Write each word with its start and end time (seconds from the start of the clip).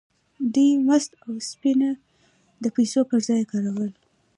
دوی 0.53 0.69
مس 0.87 1.05
او 1.23 1.31
اوسپنه 1.37 1.89
د 2.63 2.65
پیسو 2.75 2.99
پر 3.09 3.19
ځای 3.27 3.43
کارول. 3.51 3.91